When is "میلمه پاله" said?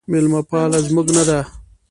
0.11-0.77